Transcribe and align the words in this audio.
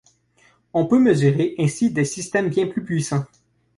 On 0.73 0.87
peut 0.87 0.97
mesurer 0.97 1.53
ainsi 1.59 1.91
des 1.91 2.05
systèmes 2.05 2.49
bien 2.49 2.65
plus 2.65 2.83
puissants. 2.83 3.25